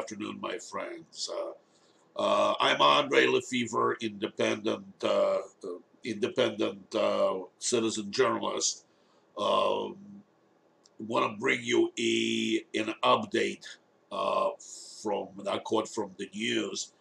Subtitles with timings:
[0.00, 1.28] afternoon, my friends.
[1.30, 1.52] Uh,
[2.18, 5.38] uh, I'm Andre Lefevre, independent, uh,
[6.04, 6.94] independent
[7.58, 8.86] citizen journalist.
[9.38, 9.96] Um,
[10.98, 13.64] Want to bring you a an update
[15.02, 16.92] from that quote from the news.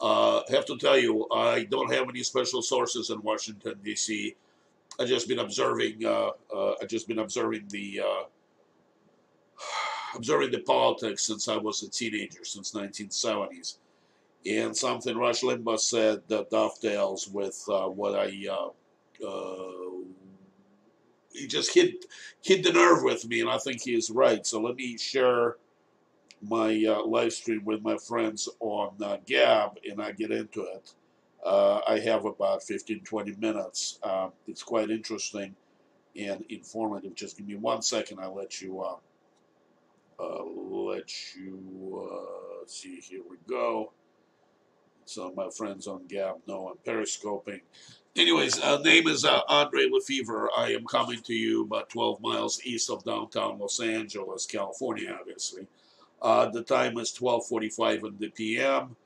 [0.00, 4.36] Uh, have to tell you, I don't have any special sources in Washington D.C.
[5.00, 6.04] I just been observing.
[6.04, 8.00] Uh, uh, I just been observing the
[10.14, 13.78] observing the politics since I was a teenager, since 1970s,
[14.46, 18.32] and something Rush Limbaugh said that dovetails with uh, what I.
[18.50, 19.72] Uh, uh,
[21.32, 22.06] he just hit
[22.42, 24.46] hit the nerve with me, and I think he is right.
[24.46, 25.56] So let me share
[26.42, 30.94] my uh, live stream with my friends on uh, Gab, and I get into it.
[31.44, 33.98] Uh, I have about 15, 20 minutes.
[34.02, 35.54] Um, it's quite interesting
[36.16, 37.14] and informative.
[37.14, 38.18] Just give me one second.
[38.20, 38.82] I'll let you
[40.20, 43.00] uh, let you uh, see.
[43.00, 43.92] Here we go.
[45.04, 47.60] So my friends on Gab know I'm periscoping.
[48.16, 50.50] Anyways, uh, name is uh, Andre Lefevre.
[50.56, 55.66] I am coming to you about 12 miles east of downtown Los Angeles, California, obviously.
[56.20, 58.96] Uh, the time is 12:45 in the p.m.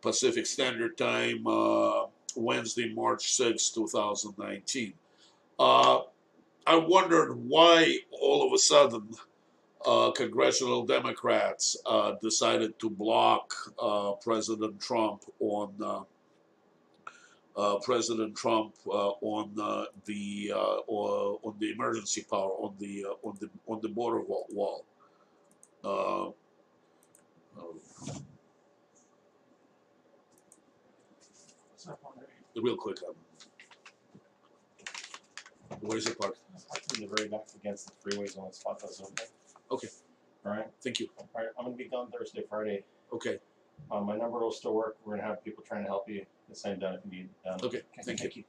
[0.00, 4.94] Pacific Standard Time, uh, Wednesday, March 6, 2019.
[5.58, 6.00] Uh,
[6.66, 9.08] I wondered why all of a sudden
[9.84, 16.02] uh, congressional Democrats uh, decided to block uh, President Trump on uh,
[17.56, 19.52] uh, President Trump uh, on
[20.06, 20.52] the
[20.86, 24.46] or on the emergency power on the on the on the border wall.
[24.50, 24.84] wall.
[32.56, 33.14] Real quick, um,
[35.80, 36.36] where's the park?
[36.94, 39.26] In the very back against the freeways on the spot that's open.
[39.70, 39.88] Okay.
[40.46, 41.08] Alright, Thank you.
[41.34, 42.84] alright, I'm gonna be gone Thursday, Friday.
[43.12, 43.38] Okay,
[43.90, 44.96] Um, my number will still work.
[45.04, 46.24] We're gonna have people trying to help you.
[46.48, 47.60] The same done if you need done.
[47.62, 48.30] Okay, thank you.
[48.36, 48.44] you.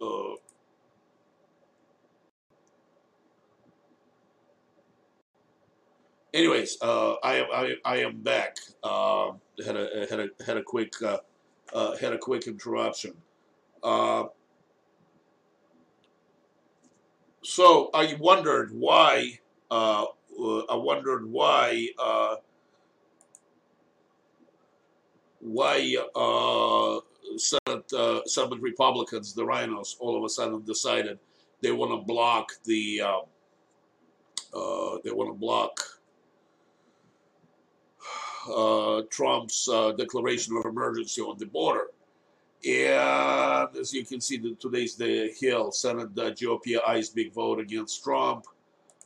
[0.00, 0.36] uh,
[6.34, 8.58] anyways, uh, I am I, I am back.
[8.82, 9.32] Uh,
[9.64, 11.18] had a had a had a quick uh,
[11.72, 13.14] uh, had a quick interruption.
[13.82, 14.24] Uh,
[17.42, 19.38] so I wondered why.
[19.70, 20.06] Uh,
[20.68, 21.88] I wondered why.
[25.40, 25.94] Why
[27.36, 27.90] Senate
[28.26, 31.18] Senate Republicans, the RINOs, all of a sudden decided
[31.60, 33.02] they want to block the
[35.04, 35.93] they want to block
[39.10, 41.88] Trump's uh, declaration of emergency on the border.
[42.66, 47.60] And as you can see, the, today's the Hill Senate uh, GOP eyes big vote
[47.60, 48.46] against Trump.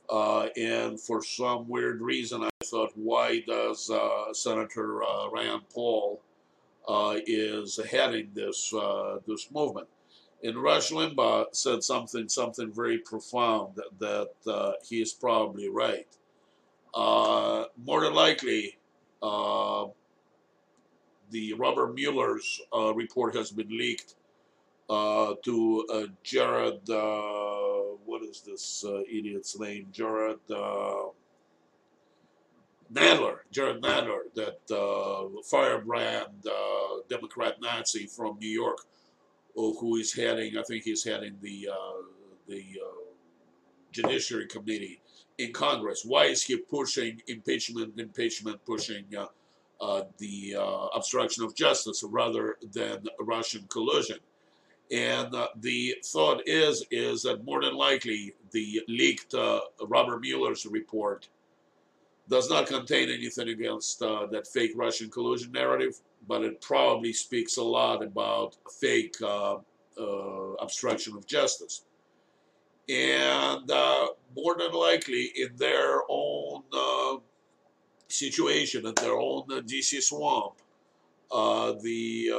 [0.08, 6.22] Uh, and for some weird reason, I thought, why does uh, Senator uh, Rand Paul
[6.86, 9.88] uh, is heading this uh, this movement?
[10.42, 16.06] And Rush Limbaugh said something something very profound that, that uh, he is probably right.
[16.94, 18.77] Uh, more than likely,
[19.22, 19.86] uh,
[21.30, 24.14] the Robert Mueller's uh, report has been leaked
[24.88, 26.88] uh, to uh, Jared.
[26.88, 29.88] Uh, what is this uh, idiot's name?
[29.92, 30.38] Jared
[32.90, 33.40] Nadler.
[33.50, 34.60] Jared Nadler, that
[35.44, 36.46] firebrand
[37.10, 38.86] Democrat Nazi from New York,
[39.54, 40.56] who is heading.
[40.56, 41.68] I think he's heading the
[42.46, 42.64] the
[43.92, 45.00] Judiciary Committee
[45.38, 46.04] in Congress.
[46.04, 49.26] Why is he pushing impeachment, impeachment, pushing uh,
[49.80, 54.18] uh, the uh, obstruction of justice rather than Russian collusion?
[54.90, 60.66] And uh, the thought is is that more than likely the leaked uh, Robert Mueller's
[60.66, 61.28] report
[62.28, 65.94] does not contain anything against uh, that fake Russian collusion narrative,
[66.26, 69.16] but it probably speaks a lot about fake
[70.60, 71.84] obstruction of justice.
[72.88, 77.16] And uh, more than likely, in their own uh,
[78.08, 80.54] situation, in their own uh, DC swamp,
[81.30, 82.30] the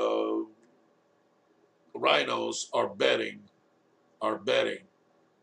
[1.96, 3.42] RINOs are betting,
[4.22, 4.80] are betting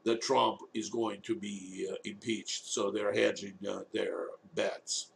[0.04, 2.66] that Trump is going to be uh, impeached.
[2.66, 5.10] So they're hedging uh, their bets.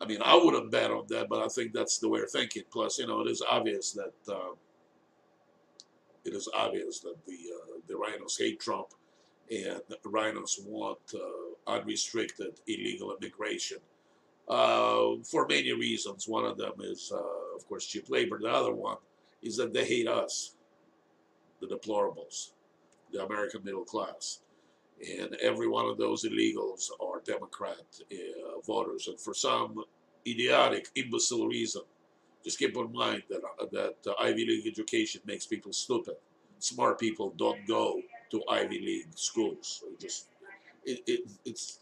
[0.00, 2.64] I mean, I wouldn't bet on that, but I think that's the way of thinking.
[2.70, 4.54] Plus, you know, it is obvious that uh,
[6.24, 7.38] it is obvious that the
[7.86, 8.88] the RINOs hate Trump,
[9.50, 13.78] and RINOs want uh, unrestricted illegal immigration
[14.48, 16.26] uh, for many reasons.
[16.26, 18.38] One of them is, uh, of course, cheap labor.
[18.40, 18.96] The other one
[19.42, 20.54] is that they hate us,
[21.60, 22.50] the deplorables,
[23.12, 24.40] the American middle class.
[25.00, 29.08] And every one of those illegals are Democrat uh, voters.
[29.08, 29.84] And for some
[30.26, 31.82] idiotic, imbecile reason,
[32.44, 36.14] just keep in mind that, uh, that uh, Ivy League education makes people stupid.
[36.58, 38.00] Smart people don't go
[38.32, 39.84] to Ivy League schools.
[39.86, 40.26] It just
[40.84, 41.78] it, it, it's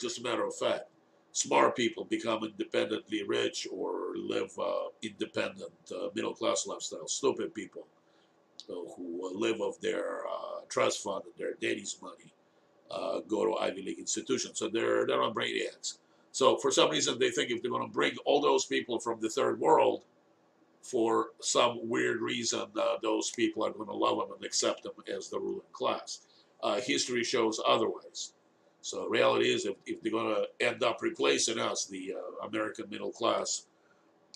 [0.00, 0.88] just a matter of fact.
[1.32, 7.08] Smart people become independently rich or live uh, independent uh, middle class lifestyle.
[7.08, 7.86] Stupid people
[8.68, 12.32] uh, who live off their uh, trust fund and their daddy's money
[12.90, 14.58] uh, go to Ivy League institutions.
[14.58, 15.98] So they're they're on brainiacs.
[16.32, 19.20] So for some reason they think if they're going to bring all those people from
[19.20, 20.02] the third world,
[20.82, 24.92] for some weird reason, uh, those people are going to love them and accept them
[25.14, 26.20] as the ruling class.
[26.62, 28.34] Uh, history shows otherwise.
[28.82, 32.46] So the reality is, if, if they're going to end up replacing us, the uh,
[32.46, 33.66] American middle class,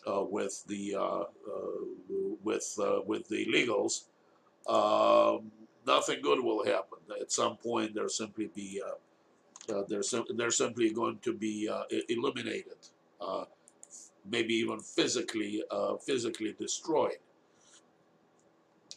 [0.06, 1.26] uh, with the uh, uh,
[2.44, 4.04] with with the illegals,
[4.68, 5.50] um,
[5.84, 6.98] nothing good will happen.
[7.20, 8.80] At some point, they'll simply be
[9.88, 11.68] they're sim- they're simply going to be
[12.08, 12.78] eliminated,
[14.30, 15.62] maybe even physically
[16.04, 17.18] physically destroyed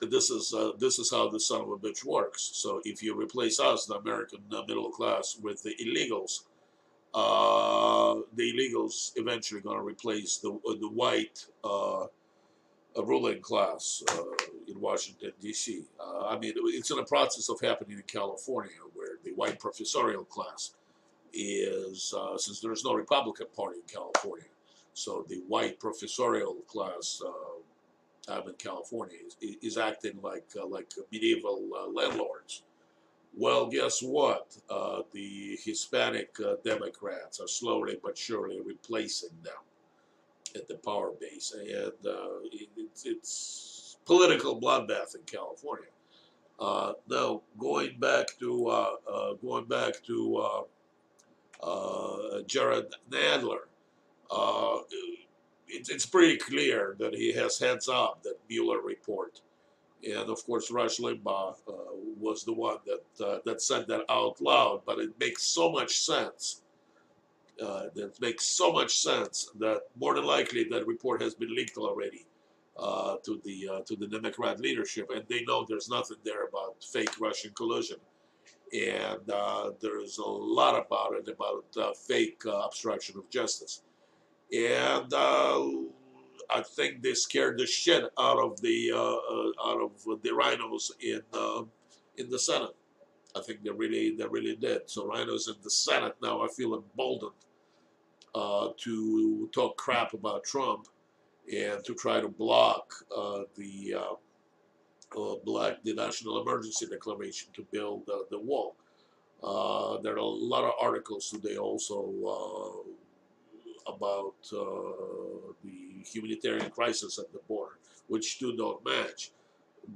[0.08, 2.50] this is uh, this is how the son of a bitch works.
[2.54, 6.44] So if you replace us, the American uh, middle class, with the illegals,
[7.14, 12.06] uh, the illegals eventually going to replace the uh, the white uh,
[13.04, 14.24] ruling class uh,
[14.68, 15.84] in Washington D.C.
[16.00, 20.72] I mean, it's in the process of happening in California, where the white professorial class
[21.34, 24.48] is since there's no Republican Party in California,
[24.94, 27.22] so the white professorial class
[28.30, 32.64] time in California is, is acting like uh, like medieval uh, landlords.
[33.38, 34.58] Well, guess what?
[34.70, 39.64] Uh, the Hispanic uh, Democrats are slowly but surely replacing them
[40.56, 45.90] at the power base, and uh, it, it's, it's political bloodbath in California.
[46.60, 48.50] Uh, now, going back to
[49.42, 50.66] going back to
[52.48, 53.69] Jerrold Nadler
[55.70, 59.42] it's, it's pretty clear that he has heads up that Mueller report.
[60.04, 61.74] And of course, Rush Limbaugh uh,
[62.20, 64.82] was the one that uh, that said that out loud.
[64.86, 66.62] But it makes so much sense.
[67.62, 67.88] Uh,
[68.22, 72.26] makes so much sense that more than likely that report has been leaked already
[72.78, 76.82] uh, to the uh, to the Democrat leadership, and they know there's nothing there about
[76.82, 77.98] fake Russian collusion,
[78.72, 83.82] and uh, there's a lot about it about fake obstruction of justice
[84.52, 85.68] and uh,
[86.50, 90.92] I think they scared the shit out of the uh, uh out of the RINOs
[91.02, 91.64] in uh,
[92.18, 92.76] in the Senate.
[93.36, 94.90] I think they really they really did.
[94.90, 97.32] So RINOs in the Senate now I feel emboldened
[98.34, 100.88] uh, to talk crap about Trump
[101.52, 102.94] and to try to block
[103.56, 103.96] the
[105.46, 108.76] black the national emergency declaration to build the wall.
[110.02, 112.86] there are a lot of articles today also
[113.96, 117.78] about uh, the humanitarian crisis at the border,
[118.08, 119.32] which do not match.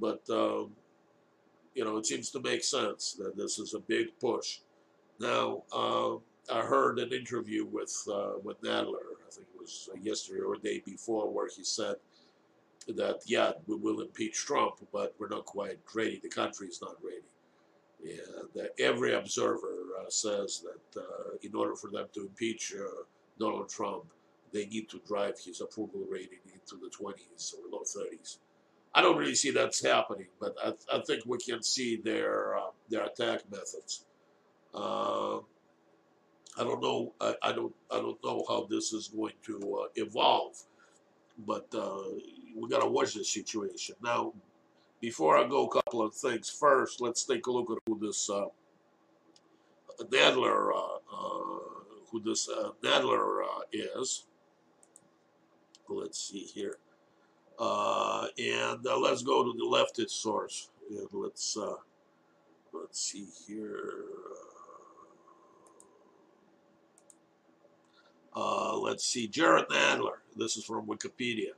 [0.00, 0.72] But, um,
[1.74, 4.60] you know, it seems to make sense that this is a big push.
[5.20, 6.16] Now, uh,
[6.52, 10.62] I heard an interview with, uh, with Nadler, I think it was yesterday or the
[10.62, 11.96] day before, where he said
[12.88, 16.20] that, yeah, we will impeach Trump, but we're not quite ready.
[16.22, 17.22] The country is not ready.
[18.04, 23.04] And every observer uh, says that uh, in order for them to impeach uh,
[23.38, 24.04] Donald Trump,
[24.52, 28.38] they need to drive his approval rating into the 20s or low 30s.
[28.94, 32.70] I don't really see that's happening, but I, I think we can see their uh,
[32.88, 34.04] their attack methods.
[34.72, 35.38] Uh,
[36.56, 37.12] I don't know.
[37.20, 37.74] I, I, don't.
[37.90, 40.56] I don't know how this is going to uh, evolve,
[41.44, 42.02] but uh,
[42.56, 44.32] we got to watch this situation now.
[45.00, 46.48] Before I go, a couple of things.
[46.48, 48.44] First, let's take a look at who this uh,
[50.04, 50.98] Nadler uh,
[52.14, 54.26] who this uh, Nadler uh, is.
[55.88, 56.78] Let's see here.
[57.58, 60.70] Uh, and uh, let's go to the leftist source.
[60.90, 61.74] And let's uh,
[62.72, 63.94] let's see here.
[68.36, 70.18] Uh, let's see, Jared Nadler.
[70.36, 71.52] This is from Wikipedia.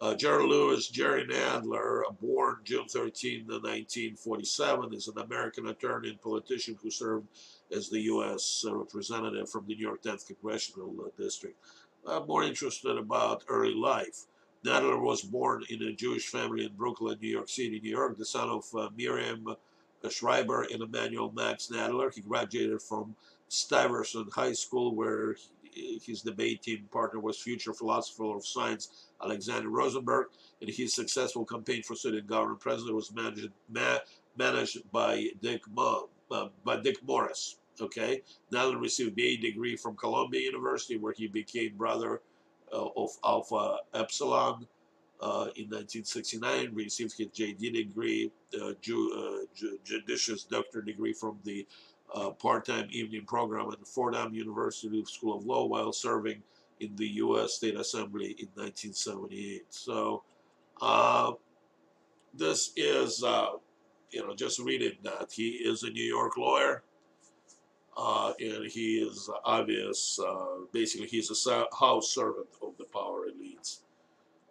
[0.00, 0.14] Uh,
[0.46, 7.26] Lewis, Jerry Nadler, born June 13, 1947, is an American attorney and politician who served
[7.74, 8.64] as the U.S.
[8.70, 11.56] representative from the New York 10th Congressional uh, District.
[12.06, 14.26] I'm more interested about early life.
[14.64, 18.24] Nadler was born in a Jewish family in Brooklyn, New York City, New York, the
[18.24, 22.14] son of uh, Miriam uh, Schreiber and Emmanuel Max Nadler.
[22.14, 23.14] He graduated from
[23.48, 25.36] Stuyvesant High School, where
[25.74, 30.28] his debate team partner was future philosopher of science Alexander Rosenberg,
[30.60, 33.98] and his successful campaign for student government president was managed ma
[34.36, 37.56] managed by Dick Mo, uh, by Dick Morris.
[37.80, 42.22] Okay, Nadler received BA degree from Columbia University, where he became brother
[42.72, 44.66] uh, of Alpha Epsilon.
[45.20, 51.66] Uh, in 1969, received his JD degree, uh, ju ju judicious doctor degree from the
[52.14, 56.42] uh, part-time evening program at Fordham University School of Law while serving
[56.80, 57.54] in the U.S.
[57.54, 59.64] State Assembly in 1978.
[59.70, 60.22] So
[60.80, 61.32] uh,
[62.36, 63.52] this is, uh,
[64.10, 66.82] you know, just reading that he is a New York lawyer.
[67.96, 73.80] Uh, and he is obvious, uh, basically he's a house servant of the power elites.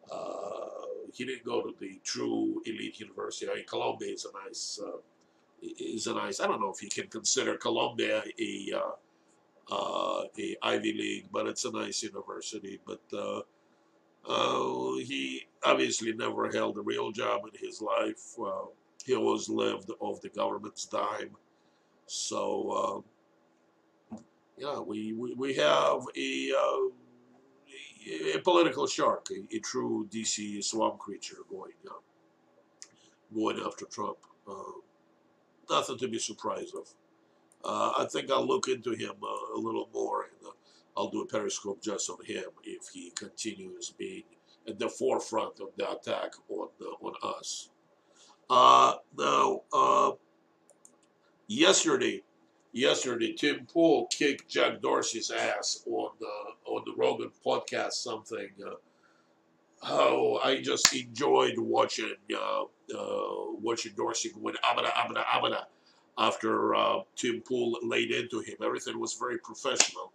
[0.09, 3.51] Uh, he didn't go to the true elite university.
[3.51, 4.79] I mean, Columbia is a nice
[5.79, 6.39] is a nice.
[6.39, 11.47] I don't know if you can consider Columbia a uh, uh, a Ivy League, but
[11.47, 12.79] it's a nice university.
[12.85, 13.41] But uh,
[14.27, 18.35] uh he obviously never held a real job in his life.
[19.05, 21.35] he always lived off the government's dime.
[22.05, 23.12] So uh,
[24.57, 30.99] yeah, we, we we have a uh, a political shark, a, a, true DC swamp
[30.99, 31.71] creature going
[33.33, 34.17] going after Trump
[35.69, 36.87] nothing to be surprised of.
[37.63, 40.51] Uh, I think I'll look into him uh, a little more, and uh,
[40.97, 44.23] I'll do a periscope just on him if he continues being
[44.67, 47.69] at the forefront of the attack on uh, on us.
[48.49, 50.11] Uh, now, uh,
[51.47, 52.21] yesterday,
[52.73, 57.93] yesterday, Tim Pool kicked Jack Dorsey's ass on the on the Rogan podcast.
[57.93, 58.49] Something
[59.83, 62.63] how I just enjoyed watching uh,
[62.97, 65.63] uh, watching Dorsey going abada abada abada
[66.17, 68.55] after uh, Tim Pool laid into him.
[68.63, 70.11] Everything was very professional,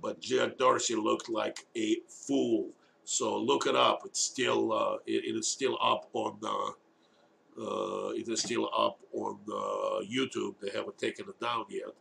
[0.00, 2.70] but Jack Dorsey looked like a fool.
[3.04, 4.02] So look it up.
[4.04, 6.74] It's still uh, it, it is still up on the.
[7.60, 9.38] Uh, it is still up on
[10.08, 10.54] YouTube.
[10.60, 11.94] They haven't taken it down yet.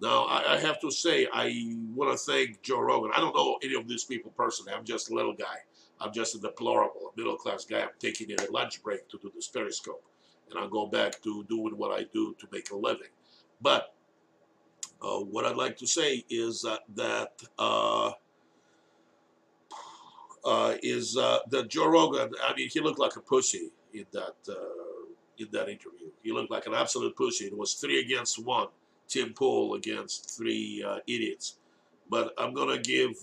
[0.00, 3.12] Now, I, I have to say, I want to thank Joe Rogan.
[3.14, 4.72] I don't know any of these people personally.
[4.72, 5.58] I'm just a little guy.
[6.00, 7.80] I'm just a deplorable, middle class guy.
[7.80, 10.04] I'm taking a lunch break to do this Periscope.
[10.50, 13.08] And I'll go back to doing what I do to make a living.
[13.62, 13.94] But
[15.00, 18.12] uh, what I'd like to say is uh, that uh,
[20.44, 22.30] uh is uh, that Joe Rogan.
[22.44, 24.54] I mean, he looked like a pussy in that uh,
[25.38, 26.10] in that interview.
[26.22, 27.46] He looked like an absolute pussy.
[27.46, 28.68] It was three against one.
[29.08, 31.58] Tim Pool against three idiots.
[32.10, 33.14] But I'm gonna give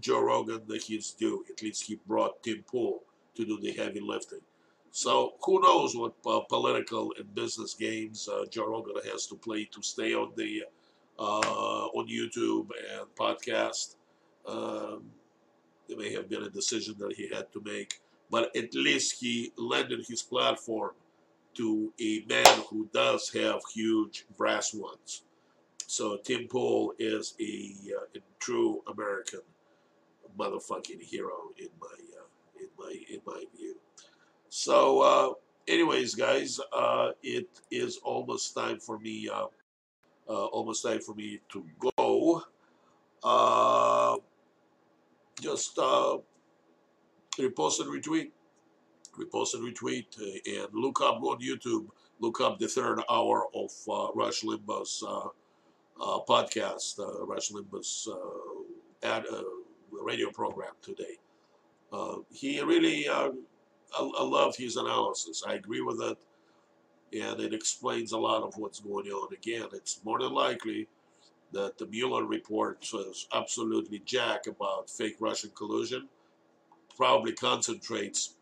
[0.00, 1.44] Joe Rogan that he's due.
[1.50, 3.02] At least he brought Tim Pool
[3.36, 4.40] to do the heavy lifting.
[4.90, 9.64] So who knows what uh, political and business games uh, Joe Rogan has to play
[9.66, 10.64] to stay on the
[11.18, 13.96] uh, on YouTube and podcast.
[14.46, 15.04] Um,
[15.88, 19.52] there may have been a decision that he had to make, but at least he
[19.56, 20.92] landed his platform
[21.54, 25.22] to a man who does have huge brass ones.
[25.86, 29.40] So Tim Pool is a, uh, a true American
[30.38, 33.76] motherfucking hero in my uh, in my in my view.
[34.50, 35.32] So, uh,
[35.66, 39.28] anyways, guys, uh, it is almost time for me.
[39.28, 39.46] Uh,
[40.28, 41.64] uh, almost time for me to
[41.98, 42.42] go.
[45.40, 45.76] Just
[47.38, 48.30] repost and retweet,
[49.18, 51.86] repost and retweet, uh, and look up on YouTube.
[52.20, 55.04] Look up the third hour of uh, uh, Rush Limbaugh's
[56.28, 58.08] podcast, Rush Limbaugh's
[59.02, 59.24] ad
[59.92, 61.18] radio program today.
[61.92, 63.30] Uh, he really, uh,
[63.98, 65.42] I, I, love his analysis.
[65.46, 66.18] I agree with it,
[67.18, 69.32] and it explains a lot of what's going on.
[69.32, 70.88] Again, it's more than likely
[71.52, 76.08] that the Mueller report says absolutely jack about fake Russian collusion,
[76.94, 78.34] probably concentrates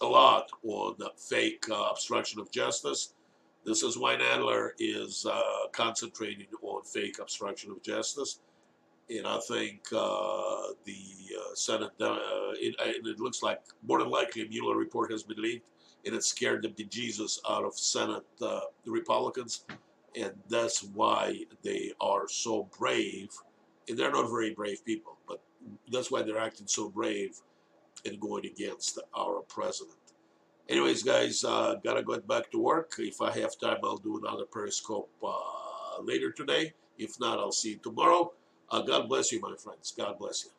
[0.00, 3.14] a lot on fake uh, obstruction of justice.
[3.64, 8.40] This is why Nadler is uh, concentrating on fake obstruction of justice
[9.10, 10.94] and I think uh, the
[11.36, 12.16] uh, Senate, uh,
[12.54, 15.68] it, it, looks like more than likely a Mueller report has been leaked,
[16.06, 19.64] and it scared the bejesus out of Senate uh, Republicans,
[20.16, 23.30] and that's why they are so brave,
[23.88, 25.42] and they're not very brave people, but
[25.90, 27.36] that's why they're acting so brave
[28.04, 29.96] and going against our president.
[30.68, 32.94] Anyways, guys, uh, gotta get back to work.
[32.98, 36.74] If I have time, I'll do another Periscope uh, later today.
[36.98, 38.32] If not, I'll see you tomorrow.
[38.70, 39.92] Uh, God bless you, my friends.
[39.96, 40.50] God bless you.